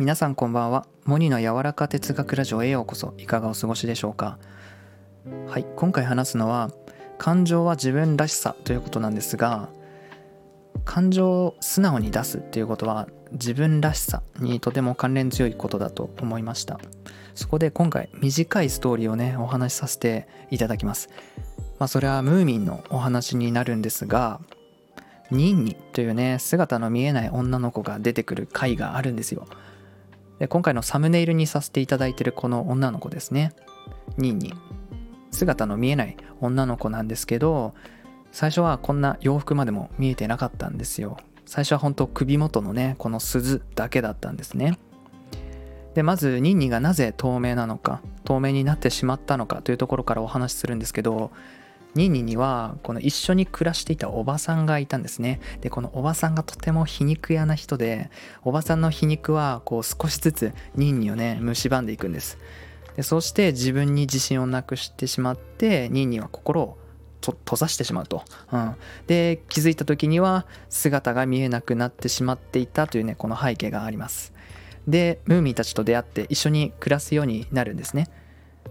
[0.00, 0.86] 皆さんこんばんは。
[1.04, 3.12] モニの柔らか哲学ラジオへようこそ。
[3.18, 4.38] いかがお過ごしでしょうか？
[5.46, 6.70] はい今回話すのは
[7.18, 9.68] 感情は自分らしさということなんですが
[10.86, 16.80] 感情を素直に出すっていうことは自分らしさにとても関連強いことだと思いました。
[17.34, 21.10] そこで今回短いストーリーをねお話しさせていただきます。
[21.78, 24.40] まあそれはムーミンのお話になるんですが
[25.30, 29.46] ニンニというね姿の見えない女の子が出てくる回があるんですよ。
[30.40, 33.52] で今回のサムネイルにさせていただいてるこの女の子ですね。
[34.16, 34.54] ニンニ
[35.30, 37.74] 姿の見えない女の子なんですけど
[38.32, 41.18] 最初はこんな洋服までも見えてなかったんですよ。
[41.44, 44.78] 最初は本当首元のねこの鈴だけだったんですね。
[45.94, 51.32] でまずニンニがなぜ透明なのか透明になってしまったのかというところからお話しするんですけど
[51.94, 55.40] ニンニにはこの一緒に暮らしていたおばさんがいたんですね。
[55.60, 58.10] でこのおばさんがとても皮肉屋な人で
[58.42, 62.38] おばさんの皮肉はこう少しずつニンニをね蝕んでいくんです。
[62.96, 66.78] でそして自分に自信をなくしてしまってニンニは心を
[67.20, 68.74] 閉ざしてしまうと、うん、
[69.06, 74.32] で気づいた時には姿が見えなくなってしまっていたというねこの背景があります。
[74.88, 78.08] でムーミンたちと出会って一緒に暮らすようになるんですね。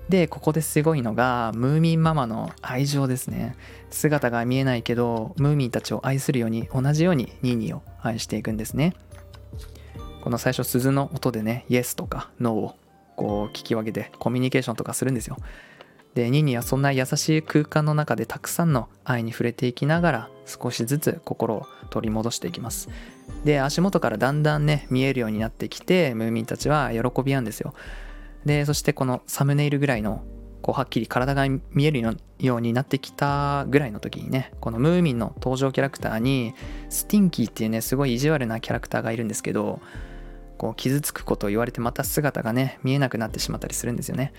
[0.09, 3.55] でここですごいのがムーミンママの愛情ですね。
[3.91, 8.95] 姿が見えないけどムーミンたちを愛するように同じようにニーニーを愛していくんですね。
[10.23, 12.75] この最初鈴の音でねイエスとかノーを
[13.15, 15.37] こう聞き分けてコミュニケーションとかするんですよ。
[16.15, 22.89] でニーニーはそんな優しい空間の中でたくさんの愛に触れていきながら少しずつ心を取り戻していきます。
[23.45, 27.75] で足元からだんだんね見えるようになってきてムーミンたちは喜び合うんですよ。
[28.45, 30.23] でそしてこのサムネイルぐらいの
[30.61, 32.01] こうはっきり体が見える
[32.39, 36.53] ようになってきたぐらいの時にねこのムーミンの登場キャラクターに
[36.89, 39.79] スティンキーっていうねすごい意地悪なキャラクターがいるんですけど
[40.57, 44.33] こう傷つくことを言われてまた姿がね見えなくなってしまったりするんですよね。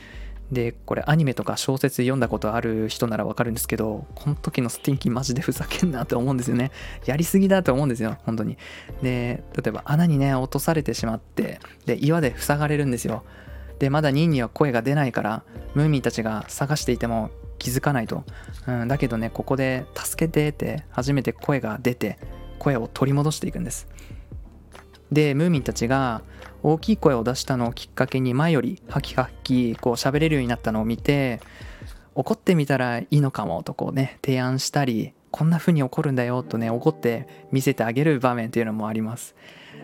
[0.53, 6.73] でこれアニメとか小説読んだことある人ならわかるんですけどこの時のスティンキーマジでふざけんなって思うんですよね。
[7.07, 8.59] やりすぎだと思うんですよ本当に。
[9.01, 13.25] で例えば穴にね落とされてしまってで岩で塞がれるんですよ。
[13.81, 15.43] でまだニンには声が出ないから
[15.75, 18.25] ムーミンたちが探していても気づかないと、
[18.69, 22.19] うん、だけどねここで「助けて」って初めて声が出て
[22.59, 23.89] 声を取り戻していくんです。
[25.11, 26.23] でムーミンたちが
[26.63, 31.41] 大きい声を出したのをきっかけに前よりハキハキこう喋れるようになったのを見て
[32.15, 39.35] 怒ってみたらいいのかもとこうね提案したりこんな風に怒るんだよとね怒って見せてあげる場面っていうのもあります。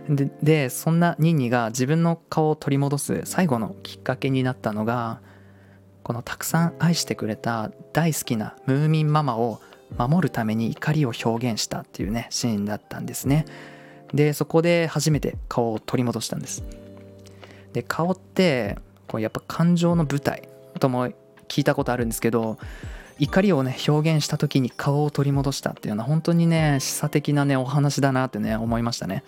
[0.09, 5.21] ででそんなニンニが自分の顔を取り戻す最後のきっかけになったのが
[6.03, 9.61] このたくさん愛してくれた大好きなムーミンママを
[9.99, 13.45] 守るために怒りを表現したっていうねシーンだったんですね。
[14.15, 16.63] でそこで初めて顔を取り戻したんです。
[17.73, 18.79] で顔って
[19.09, 21.09] こうやっぱ感情の舞台とも
[21.49, 22.59] 聞いたことあるんですけど
[23.19, 29.25] 怒りをね表現した時に顔を取り戻したっていうのは本当にね示唆的なねお話だなってね思いましたね。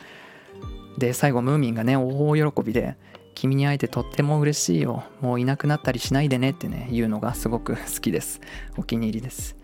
[0.98, 2.97] で最後ムーミンがね大喜びで
[3.34, 5.04] 「君に会えてとっても嬉しいよ。
[5.20, 8.41] もういなくなったりしないでね」ってね言うのがすごく好きです。
[8.76, 9.56] お気に入りです。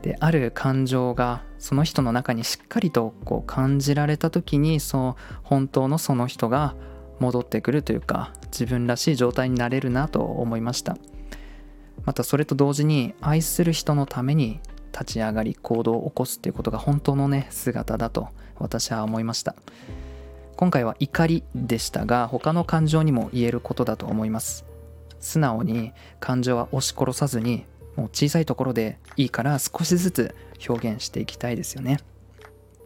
[0.00, 6.74] である感情がその人の中にしっかりとこう感じられた時にそう本当のその人が
[7.20, 10.96] 戻ってくるというか自分らしい状態になれるなと思いました。
[12.04, 14.60] またそれと同時に愛する人のために
[14.92, 19.54] 立ち上がり行動を起こすっていうことが本当のね姿だと私は思いました。
[20.56, 24.64] 今回は怒りでしたが他の感情にも言えることだと思います。
[25.20, 27.64] 素直に感情は押し殺さずに
[27.96, 30.34] もう小さいところでいいから少しずつ
[30.68, 31.98] 表現していきたいですよね。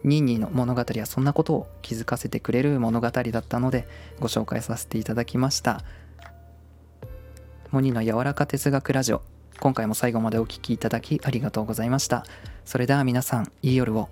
[0.04, 3.88] ニーニーの物語はそんなことを気づかせてくれる物語だったので
[4.20, 5.82] ご紹介させていただきました。
[7.70, 9.22] モニの柔らか哲学ラジオ
[9.60, 12.24] 今回も最後までお聴きいただきありがとうございました。
[12.64, 14.08] それでは皆さんいい夜を。